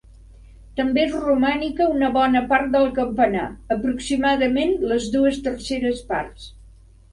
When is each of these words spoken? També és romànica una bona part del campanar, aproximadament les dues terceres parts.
També 0.77 1.01
és 1.01 1.11
romànica 1.25 1.89
una 1.97 2.09
bona 2.15 2.41
part 2.55 2.73
del 2.77 2.89
campanar, 2.97 3.45
aproximadament 3.77 4.75
les 4.95 5.09
dues 5.19 5.41
terceres 5.51 6.05
parts. 6.11 6.53